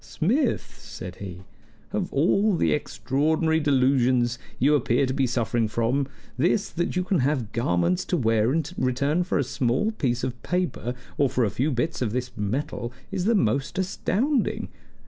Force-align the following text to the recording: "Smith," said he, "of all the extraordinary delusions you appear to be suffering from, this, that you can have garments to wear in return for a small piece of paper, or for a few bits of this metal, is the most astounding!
"Smith," 0.03 0.79
said 0.79 1.17
he, 1.17 1.43
"of 1.93 2.11
all 2.11 2.55
the 2.55 2.71
extraordinary 2.73 3.59
delusions 3.59 4.39
you 4.57 4.73
appear 4.73 5.05
to 5.05 5.13
be 5.13 5.27
suffering 5.27 5.67
from, 5.67 6.07
this, 6.39 6.71
that 6.71 6.95
you 6.95 7.03
can 7.03 7.19
have 7.19 7.51
garments 7.51 8.03
to 8.03 8.17
wear 8.17 8.51
in 8.51 8.63
return 8.79 9.23
for 9.23 9.37
a 9.37 9.43
small 9.43 9.91
piece 9.91 10.23
of 10.23 10.41
paper, 10.41 10.95
or 11.19 11.29
for 11.29 11.45
a 11.45 11.51
few 11.51 11.69
bits 11.69 12.01
of 12.01 12.13
this 12.13 12.31
metal, 12.35 12.91
is 13.11 13.25
the 13.25 13.35
most 13.35 13.77
astounding! 13.77 14.69